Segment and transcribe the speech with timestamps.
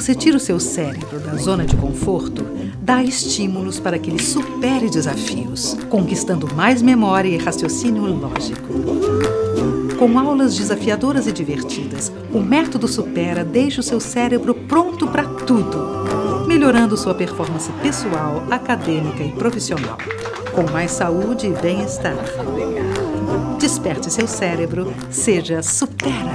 [0.00, 2.46] você tira o seu cérebro da zona de conforto,
[2.80, 8.68] dá estímulos para que ele supere desafios, conquistando mais memória e raciocínio lógico.
[9.98, 16.46] Com aulas desafiadoras e divertidas, o método Supera deixa o seu cérebro pronto para tudo,
[16.46, 19.98] melhorando sua performance pessoal, acadêmica e profissional,
[20.54, 22.16] com mais saúde e bem-estar.
[23.58, 26.30] Desperte seu cérebro, seja Supera.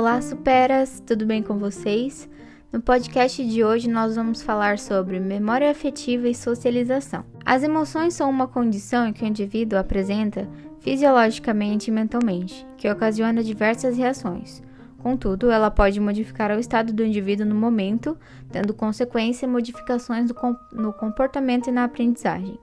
[0.00, 1.02] Olá, superas!
[1.06, 2.26] Tudo bem com vocês?
[2.72, 7.22] No podcast de hoje nós vamos falar sobre memória afetiva e socialização.
[7.44, 13.98] As emoções são uma condição que o indivíduo apresenta fisiologicamente e mentalmente, que ocasiona diversas
[13.98, 14.62] reações.
[15.02, 18.16] Contudo, ela pode modificar o estado do indivíduo no momento,
[18.50, 20.30] dando consequência modificações
[20.72, 22.58] no comportamento e na aprendizagem.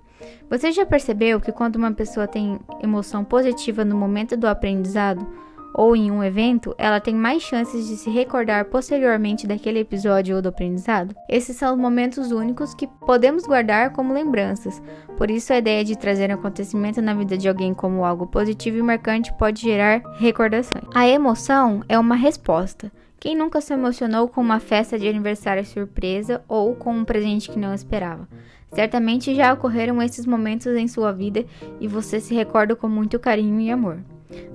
[0.49, 5.23] Você já percebeu que quando uma pessoa tem emoção positiva no momento do aprendizado,
[5.73, 10.41] ou em um evento, ela tem mais chances de se recordar posteriormente daquele episódio ou
[10.41, 11.15] do aprendizado?
[11.29, 14.81] Esses são os momentos únicos que podemos guardar como lembranças.
[15.17, 18.77] Por isso, a ideia de trazer um acontecimento na vida de alguém como algo positivo
[18.77, 20.83] e marcante pode gerar recordações.
[20.93, 22.91] A emoção é uma resposta.
[23.19, 27.57] Quem nunca se emocionou com uma festa de aniversário surpresa ou com um presente que
[27.57, 28.27] não esperava?
[28.71, 31.45] Certamente já ocorreram esses momentos em sua vida
[31.79, 34.03] e você se recorda com muito carinho e amor.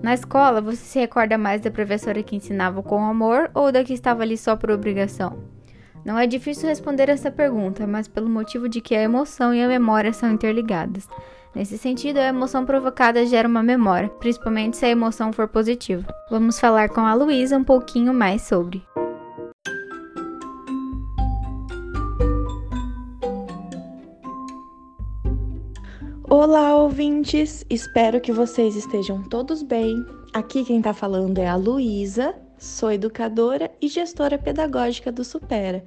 [0.03, 3.93] Na escola, você se recorda mais da professora que ensinava com amor ou da que
[3.93, 5.39] estava ali só por obrigação?
[6.05, 9.69] Não é difícil responder essa pergunta, mas pelo motivo de que a emoção e a
[9.69, 11.09] memória são interligadas.
[11.55, 16.05] Nesse sentido, a emoção provocada gera uma memória, principalmente se a emoção for positiva.
[16.31, 18.83] Vamos falar com a Luísa um pouquinho mais sobre.
[26.35, 27.63] Olá, ouvintes!
[27.69, 30.03] Espero que vocês estejam todos bem.
[30.33, 35.85] Aqui quem está falando é a Luísa, sou educadora e gestora pedagógica do Supera.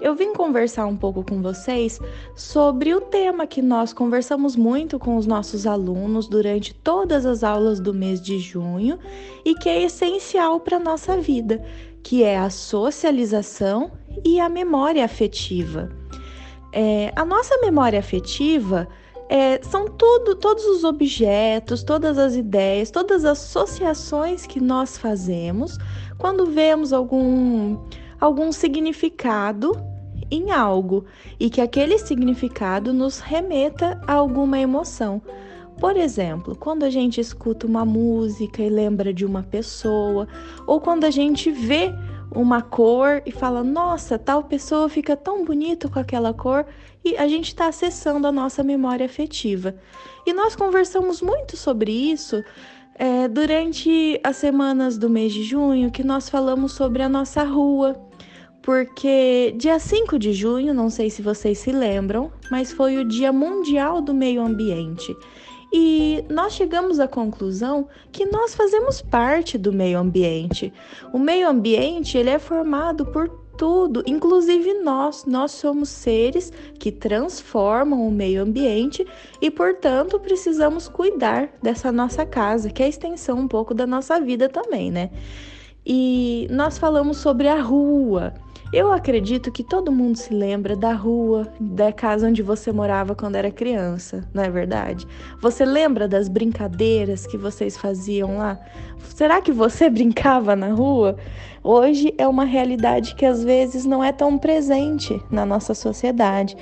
[0.00, 2.00] Eu vim conversar um pouco com vocês
[2.34, 7.78] sobre o tema que nós conversamos muito com os nossos alunos durante todas as aulas
[7.78, 8.98] do mês de junho
[9.44, 11.62] e que é essencial para a nossa vida,
[12.02, 13.92] que é a socialização
[14.24, 15.90] e a memória afetiva.
[16.72, 18.88] É, a nossa memória afetiva
[19.32, 25.78] é, são todos os objetos, todas as ideias, todas as associações que nós fazemos
[26.18, 27.78] quando vemos algum,
[28.20, 29.74] algum significado
[30.30, 31.06] em algo
[31.40, 35.22] e que aquele significado nos remeta a alguma emoção.
[35.80, 40.28] Por exemplo, quando a gente escuta uma música e lembra de uma pessoa,
[40.66, 41.90] ou quando a gente vê
[42.34, 46.66] uma cor e fala: nossa, tal pessoa fica tão bonito com aquela cor,
[47.04, 49.74] e a gente está acessando a nossa memória afetiva.
[50.26, 52.42] E nós conversamos muito sobre isso
[52.94, 58.00] é, durante as semanas do mês de junho, que nós falamos sobre a nossa rua.
[58.62, 63.32] Porque dia 5 de junho, não sei se vocês se lembram, mas foi o Dia
[63.32, 65.16] Mundial do Meio Ambiente.
[65.72, 70.70] E nós chegamos à conclusão que nós fazemos parte do meio ambiente.
[71.14, 75.24] O meio ambiente ele é formado por tudo, inclusive nós.
[75.24, 79.06] Nós somos seres que transformam o meio ambiente
[79.40, 84.20] e, portanto, precisamos cuidar dessa nossa casa, que é a extensão um pouco da nossa
[84.20, 85.10] vida também, né?
[85.86, 88.34] E nós falamos sobre a rua.
[88.72, 93.36] Eu acredito que todo mundo se lembra da rua, da casa onde você morava quando
[93.36, 95.06] era criança, não é verdade?
[95.42, 98.58] Você lembra das brincadeiras que vocês faziam lá?
[99.14, 101.18] Será que você brincava na rua?
[101.62, 106.56] Hoje é uma realidade que às vezes não é tão presente na nossa sociedade.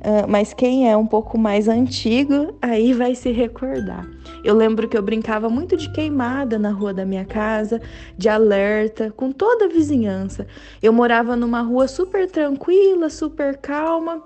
[0.00, 4.04] Uh, mas quem é um pouco mais antigo aí vai se recordar.
[4.44, 7.80] Eu lembro que eu brincava muito de queimada na rua da minha casa,
[8.16, 10.46] de alerta, com toda a vizinhança.
[10.82, 14.22] Eu morava numa rua super tranquila, super calma.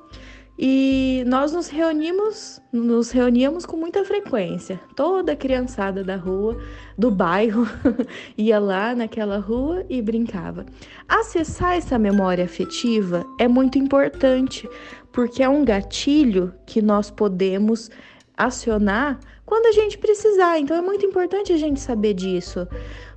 [0.58, 4.80] E nós nos reunimos, nos reuníamos com muita frequência.
[4.94, 6.58] Toda a criançada da rua,
[6.96, 7.68] do bairro,
[8.38, 10.64] ia lá naquela rua e brincava.
[11.06, 14.66] Acessar essa memória afetiva é muito importante,
[15.12, 17.90] porque é um gatilho que nós podemos
[18.36, 20.58] acionar quando a gente precisar.
[20.58, 22.66] Então é muito importante a gente saber disso,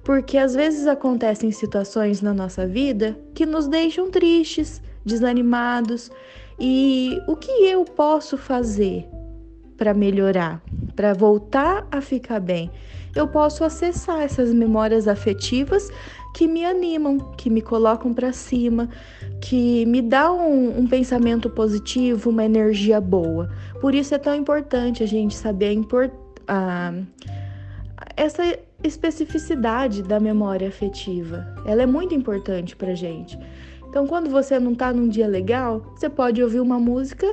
[0.03, 6.11] porque às vezes acontecem situações na nossa vida que nos deixam tristes, desanimados
[6.59, 9.07] e o que eu posso fazer
[9.77, 10.61] para melhorar,
[10.95, 12.69] para voltar a ficar bem?
[13.15, 15.89] Eu posso acessar essas memórias afetivas
[16.39, 18.87] que me animam, que me colocam para cima,
[19.41, 23.49] que me dá um, um, pensamento positivo, uma energia boa.
[23.81, 25.77] Por isso é tão importante a gente saber
[26.47, 26.93] a, a,
[28.15, 31.45] essa especificidade da memória afetiva.
[31.65, 33.37] Ela é muito importante pra gente.
[33.89, 37.27] Então, quando você não tá num dia legal, você pode ouvir uma música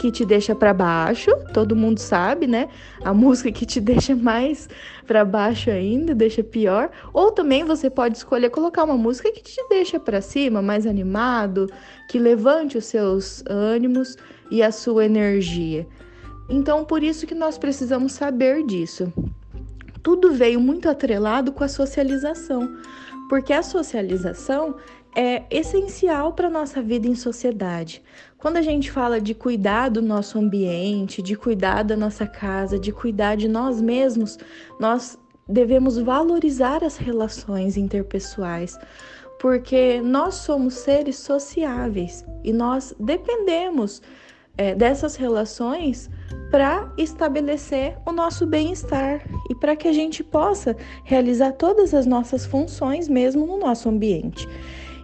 [0.00, 2.70] que te deixa para baixo, todo mundo sabe, né?
[3.04, 4.66] A música que te deixa mais
[5.06, 9.62] para baixo ainda, deixa pior, ou também você pode escolher colocar uma música que te
[9.68, 11.70] deixa para cima, mais animado,
[12.08, 14.16] que levante os seus ânimos
[14.50, 15.86] e a sua energia.
[16.48, 19.12] Então, por isso que nós precisamos saber disso.
[20.02, 22.74] Tudo veio muito atrelado com a socialização,
[23.28, 24.76] porque a socialização
[25.14, 28.02] é essencial para a nossa vida em sociedade.
[28.38, 32.92] Quando a gente fala de cuidar do nosso ambiente, de cuidar da nossa casa, de
[32.92, 34.38] cuidar de nós mesmos,
[34.78, 35.18] nós
[35.48, 38.78] devemos valorizar as relações interpessoais,
[39.40, 44.00] porque nós somos seres sociáveis e nós dependemos
[44.56, 46.10] é, dessas relações
[46.50, 52.44] para estabelecer o nosso bem-estar e para que a gente possa realizar todas as nossas
[52.44, 54.46] funções mesmo no nosso ambiente.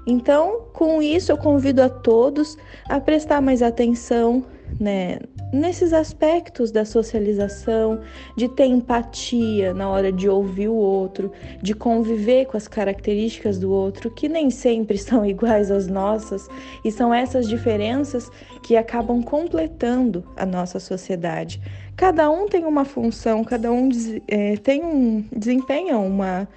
[0.06, 2.56] Então, com isso, eu convido a todos
[2.88, 4.44] a prestar mais atenção
[4.80, 5.18] né,
[5.52, 8.00] nesses aspectos da socialização,
[8.36, 11.32] de ter empatia na hora de ouvir o outro,
[11.62, 16.48] de conviver com as características do outro, que nem sempre são iguais às nossas,
[16.84, 18.30] e são essas diferenças
[18.62, 21.60] que acabam completando a nossa sociedade.
[21.96, 23.88] Cada um tem uma função, cada um
[24.28, 26.48] é, tem um desempenha uma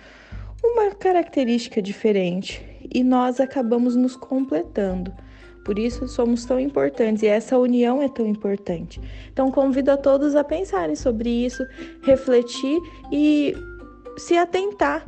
[0.61, 5.13] uma característica diferente e nós acabamos nos completando.
[5.63, 8.99] Por isso somos tão importantes e essa união é tão importante.
[9.31, 11.63] Então convido a todos a pensarem sobre isso,
[12.01, 12.79] refletir
[13.11, 13.53] e
[14.17, 15.05] se atentar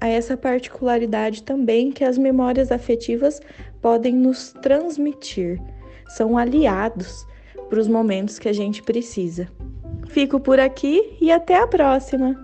[0.00, 3.40] a essa particularidade também que as memórias afetivas
[3.80, 5.60] podem nos transmitir.
[6.08, 7.26] São aliados
[7.68, 9.48] para os momentos que a gente precisa.
[10.08, 12.43] Fico por aqui e até a próxima!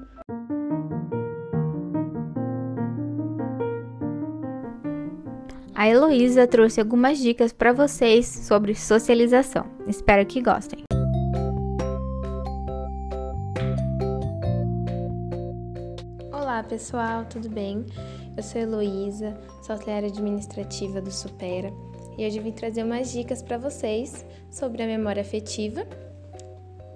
[5.80, 9.64] A Heloísa trouxe algumas dicas para vocês sobre socialização.
[9.86, 10.80] Espero que gostem.
[16.30, 17.86] Olá pessoal, tudo bem?
[18.36, 21.72] Eu sou Heloísa, sou auxiliar administrativa do Supera
[22.18, 25.86] e hoje vim trazer umas dicas para vocês sobre a memória afetiva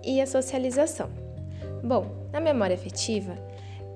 [0.05, 1.09] e a socialização.
[1.83, 3.35] Bom, na memória afetiva,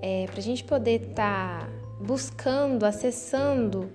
[0.01, 1.69] é, para a gente poder estar tá
[2.01, 3.91] buscando, acessando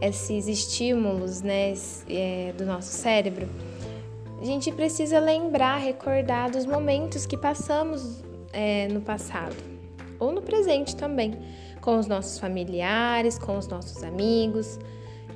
[0.00, 1.74] esses estímulos né,
[2.08, 3.48] é, do nosso cérebro,
[4.40, 8.22] a gente precisa lembrar, recordar dos momentos que passamos
[8.52, 9.56] é, no passado
[10.18, 11.34] ou no presente também,
[11.80, 14.78] com os nossos familiares, com os nossos amigos.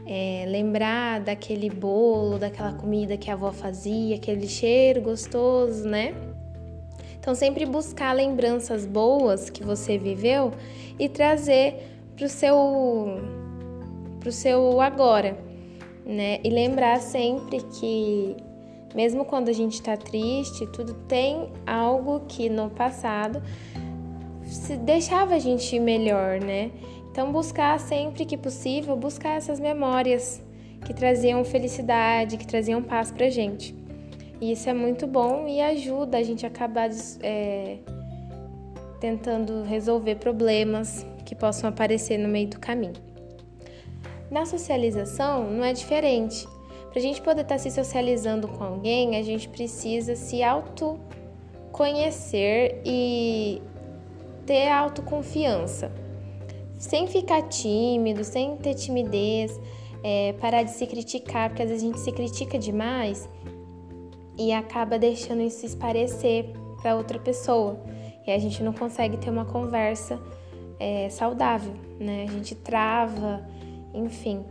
[0.04, 6.12] É, lembrar daquele bolo, daquela comida que a avó fazia, aquele cheiro gostoso, né?
[7.18, 10.52] Então, sempre buscar lembranças boas que você viveu
[10.98, 13.20] e trazer para o seu
[14.22, 15.36] para o seu agora,
[16.06, 16.38] né?
[16.44, 18.36] E lembrar sempre que
[18.94, 23.42] mesmo quando a gente está triste, tudo tem algo que no passado
[24.44, 26.70] se deixava a gente melhor, né?
[27.10, 30.42] Então buscar sempre que possível, buscar essas memórias
[30.84, 33.74] que traziam felicidade, que traziam paz pra gente.
[34.40, 36.90] E isso é muito bom e ajuda a gente a acabar
[37.22, 37.78] é,
[39.00, 43.11] tentando resolver problemas que possam aparecer no meio do caminho.
[44.32, 46.48] Na socialização não é diferente.
[46.88, 51.00] Para a gente poder estar tá se socializando com alguém, a gente precisa se autoconhecer
[52.82, 53.60] e
[54.46, 55.92] ter autoconfiança.
[56.78, 59.60] Sem ficar tímido, sem ter timidez,
[60.02, 63.28] é, parar de se criticar, porque às vezes a gente se critica demais
[64.38, 67.78] e acaba deixando isso esparecer para outra pessoa.
[68.26, 70.18] E a gente não consegue ter uma conversa
[70.80, 72.24] é, saudável, né?
[72.26, 73.46] A gente trava,
[73.94, 74.44] enfim.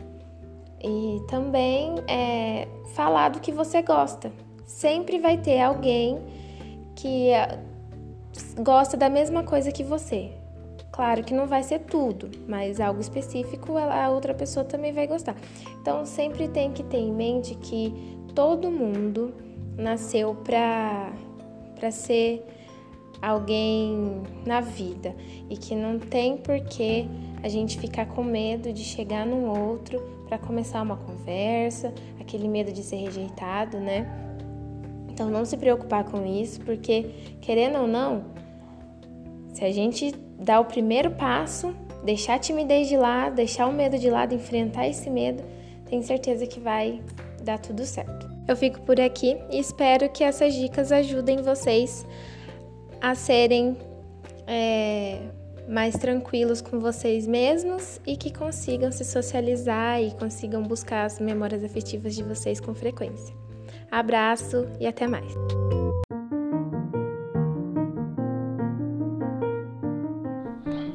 [0.83, 4.31] E também é, falar do que você gosta.
[4.65, 6.19] Sempre vai ter alguém
[6.95, 7.60] que é,
[8.57, 10.31] gosta da mesma coisa que você.
[10.91, 15.36] Claro que não vai ser tudo, mas algo específico a outra pessoa também vai gostar.
[15.81, 17.93] Então sempre tem que ter em mente que
[18.36, 19.33] todo mundo
[19.77, 21.12] nasceu para
[21.75, 22.45] para ser
[23.21, 25.15] alguém na vida
[25.50, 27.07] e que não tem porquê
[27.43, 32.71] a gente ficar com medo de chegar num outro para começar uma conversa, aquele medo
[32.71, 34.07] de ser rejeitado, né?
[35.10, 38.24] Então não se preocupar com isso, porque querendo ou não,
[39.53, 43.98] se a gente dá o primeiro passo, deixar a timidez de lado, deixar o medo
[43.98, 45.43] de lado, enfrentar esse medo,
[45.86, 47.01] tenho certeza que vai
[47.43, 48.29] dar tudo certo.
[48.48, 52.05] Eu fico por aqui e espero que essas dicas ajudem vocês
[53.00, 53.77] a serem
[54.48, 55.19] é,
[55.72, 61.63] mais tranquilos com vocês mesmos e que consigam se socializar e consigam buscar as memórias
[61.63, 63.34] afetivas de vocês com frequência.
[63.90, 65.34] Abraço e até mais!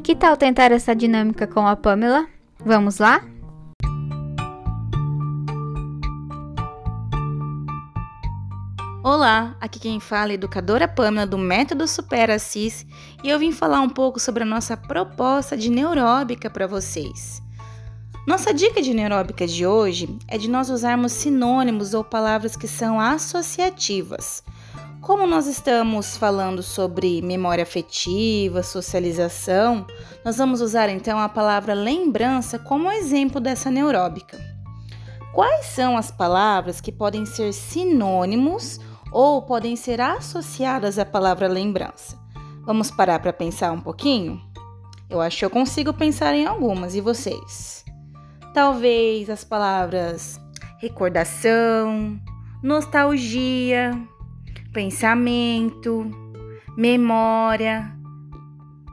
[0.04, 2.26] Que tal tentar essa dinâmica com a Pamela?
[2.64, 3.25] Vamos lá?
[9.08, 12.84] Olá, aqui quem fala é a educadora Pamela do Método Supera Assis
[13.22, 17.40] e eu vim falar um pouco sobre a nossa proposta de neuróbica para vocês.
[18.26, 22.98] Nossa dica de neuróbica de hoje é de nós usarmos sinônimos ou palavras que são
[22.98, 24.42] associativas.
[25.00, 29.86] Como nós estamos falando sobre memória afetiva, socialização,
[30.25, 34.36] nós vamos usar então a palavra lembrança como exemplo dessa neuróbica.
[35.32, 38.80] Quais são as palavras que podem ser sinônimos
[39.18, 42.18] ou podem ser associadas à palavra lembrança.
[42.66, 44.38] Vamos parar para pensar um pouquinho?
[45.08, 47.82] Eu acho que eu consigo pensar em algumas, e vocês?
[48.52, 50.38] Talvez as palavras
[50.78, 52.20] recordação,
[52.62, 53.99] nostalgia,
[54.75, 56.11] pensamento,
[56.76, 57.90] memória,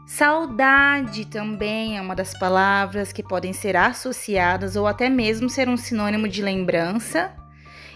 [0.07, 5.75] saudade também é uma das palavras que podem ser associadas ou até mesmo ser um
[5.75, 7.42] sinônimo de lembrança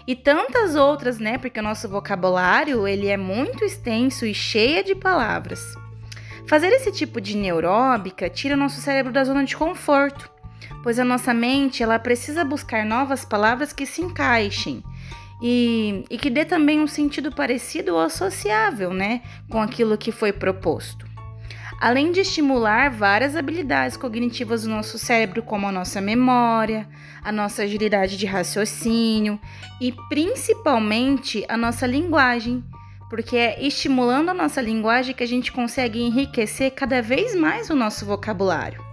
[0.08, 1.36] e tantas outras, né?
[1.36, 5.60] Porque o nosso vocabulário ele é muito extenso e cheio de palavras.
[6.46, 10.30] Fazer esse tipo de neuróbica tira o nosso cérebro da zona de conforto,
[10.82, 14.82] pois a nossa mente ela precisa buscar novas palavras que se encaixem
[15.42, 20.32] e, e que dê também um sentido parecido ou associável, né, com aquilo que foi
[20.32, 21.07] proposto
[21.80, 26.88] além de estimular várias habilidades cognitivas do nosso cérebro, como a nossa memória,
[27.22, 29.38] a nossa agilidade de raciocínio
[29.80, 32.64] e principalmente a nossa linguagem,
[33.08, 37.76] porque é estimulando a nossa linguagem que a gente consegue enriquecer cada vez mais o
[37.76, 38.84] nosso vocabulário.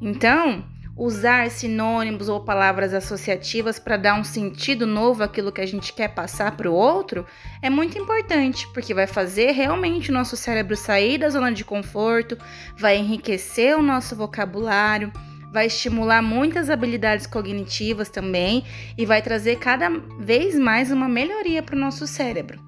[0.00, 0.64] Então,
[0.98, 6.08] usar sinônimos ou palavras associativas para dar um sentido novo àquilo que a gente quer
[6.08, 7.24] passar para o outro
[7.62, 12.36] é muito importante, porque vai fazer realmente o nosso cérebro sair da zona de conforto,
[12.76, 15.12] vai enriquecer o nosso vocabulário,
[15.52, 18.64] vai estimular muitas habilidades cognitivas também
[18.96, 19.88] e vai trazer cada
[20.18, 22.60] vez mais uma melhoria para o nosso cérebro.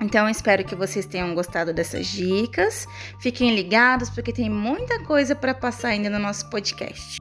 [0.00, 2.86] Então, espero que vocês tenham gostado dessas dicas.
[3.20, 7.18] Fiquem ligados, porque tem muita coisa para passar ainda no nosso podcast.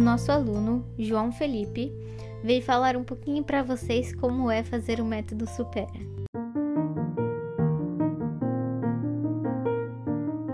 [0.00, 1.92] Nosso aluno, João Felipe,
[2.42, 6.10] veio falar um pouquinho para vocês como é fazer o método Supera.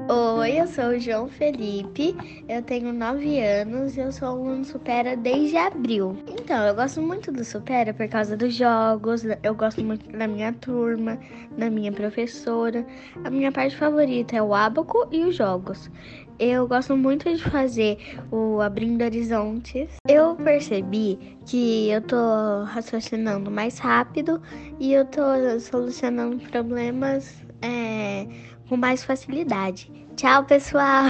[0.08, 2.16] Oi, eu sou o João Felipe,
[2.48, 6.16] eu tenho 9 anos e eu sou aluno Supera desde abril.
[6.28, 10.52] Então, eu gosto muito do Supera por causa dos jogos, eu gosto muito da minha
[10.52, 11.18] turma,
[11.58, 12.86] da minha professora.
[13.24, 15.90] A minha parte favorita é o ábaco e os jogos.
[16.38, 17.98] Eu gosto muito de fazer
[18.30, 19.88] o Abrindo Horizontes.
[20.06, 24.42] Eu percebi que eu tô raciocinando mais rápido
[24.78, 25.22] e eu tô
[25.58, 28.26] solucionando problemas é,
[28.68, 29.90] com mais facilidade.
[30.14, 31.06] Tchau, pessoal!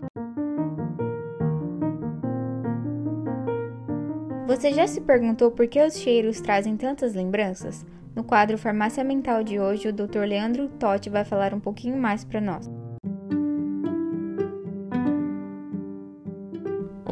[4.46, 7.84] Você já se perguntou por que os cheiros trazem tantas lembranças?
[8.14, 10.20] No quadro Farmácia Mental de hoje, o Dr.
[10.20, 12.70] Leandro Totti vai falar um pouquinho mais para nós.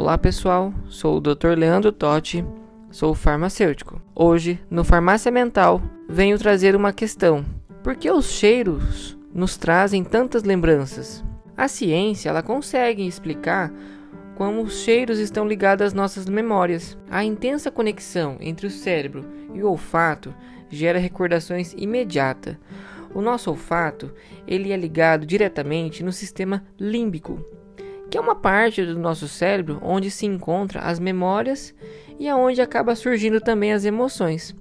[0.04, 1.56] Olá pessoal, sou o Dr.
[1.56, 2.44] Leandro Totti,
[2.90, 4.02] sou farmacêutico.
[4.14, 7.42] Hoje, no Farmácia Mental, venho trazer uma questão:
[7.82, 11.24] por que os cheiros nos trazem tantas lembranças?
[11.56, 13.72] A ciência ela consegue explicar
[14.34, 16.98] como os cheiros estão ligados às nossas memórias.
[17.10, 20.34] A intensa conexão entre o cérebro e o olfato
[20.68, 22.58] gera recordações imediatas.
[23.14, 24.12] O nosso olfato
[24.46, 27.42] ele é ligado diretamente no sistema límbico,
[28.14, 31.74] que é uma parte do nosso cérebro onde se encontram as memórias
[32.16, 34.54] e aonde acaba surgindo também as emoções.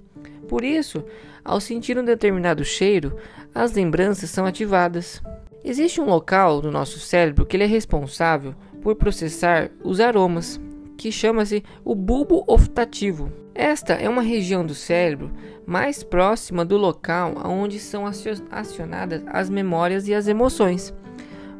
[0.48, 1.04] Por isso,
[1.44, 3.16] ao sentir um determinado cheiro,
[3.54, 5.22] as lembranças são ativadas.
[5.62, 10.60] Existe um local do nosso cérebro que ele é responsável por processar os aromas,
[10.96, 13.30] que chama-se o bulbo olfativo.
[13.54, 15.30] Esta é uma região do cérebro
[15.64, 18.04] mais próxima do local onde são
[18.50, 20.92] acionadas as memórias e as emoções.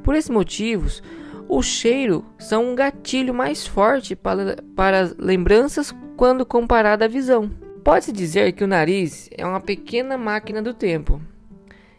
[0.03, 1.01] Por esses motivos,
[1.49, 7.51] o cheiro são um gatilho mais forte para, para lembranças quando comparado à visão.
[7.83, 11.21] Pode-se dizer que o nariz é uma pequena máquina do tempo,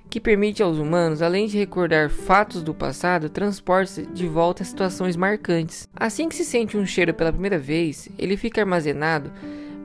[0.09, 5.15] que permite aos humanos, além de recordar fatos do passado, transporte-se de volta a situações
[5.15, 5.87] marcantes.
[5.95, 9.31] Assim que se sente um cheiro pela primeira vez, ele fica armazenado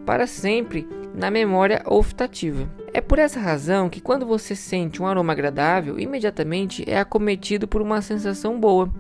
[0.07, 2.69] para sempre na memória olfativa.
[2.93, 7.83] É por essa razão que quando você sente um aroma agradável, imediatamente é acometido por
[7.83, 8.91] uma sensação boa,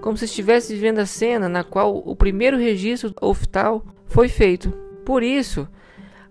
[0.00, 4.70] como se estivesse vivendo a cena na qual o primeiro registro olfatal foi feito.
[5.04, 5.68] Por isso,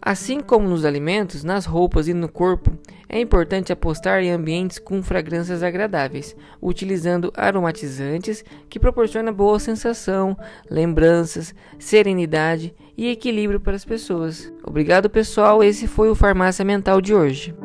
[0.01, 2.71] assim como nos alimentos, nas roupas e no corpo,
[3.07, 10.37] é importante apostar em ambientes com fragrâncias agradáveis, utilizando aromatizantes que proporcionam boa sensação,
[10.69, 14.53] lembranças, serenidade e equilíbrio para as pessoas.
[14.63, 15.63] Obrigado, pessoal.
[15.63, 17.55] Esse foi o Farmácia Mental de hoje.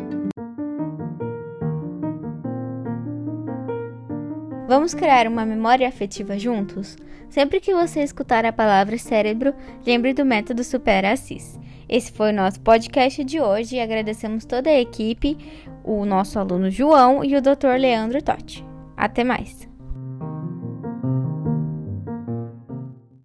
[4.67, 6.97] Vamos criar uma memória afetiva juntos?
[7.29, 9.55] Sempre que você escutar a palavra cérebro,
[9.85, 11.61] lembre do método Supera Assis.
[11.87, 15.37] Esse foi o nosso podcast de hoje e agradecemos toda a equipe,
[15.85, 17.79] o nosso aluno João e o Dr.
[17.79, 18.65] Leandro Totti.
[18.97, 19.74] Até mais!